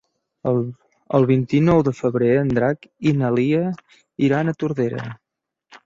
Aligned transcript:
El 1.19 1.27
vint-i-nou 1.33 1.83
de 1.89 1.93
febrer 1.99 2.31
en 2.39 2.51
Drac 2.61 2.91
i 3.13 3.17
na 3.21 3.33
Lia 3.39 3.63
iran 4.31 4.51
a 4.55 4.61
Tordera. 4.65 5.09